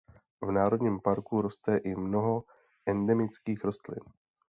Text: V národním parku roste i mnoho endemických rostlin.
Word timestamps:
V 0.41 0.51
národním 0.51 0.99
parku 1.01 1.41
roste 1.41 1.77
i 1.77 1.95
mnoho 1.95 2.43
endemických 2.85 3.63
rostlin. 3.63 4.03